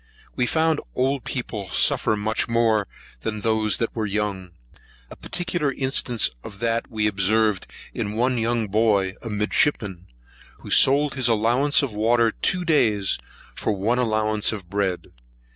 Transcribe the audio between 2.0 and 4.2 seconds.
much more than those that were